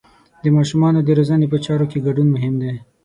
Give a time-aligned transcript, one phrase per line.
[0.43, 2.73] د ماشومانو د روزنې په چارو کې ګډون مهم دی.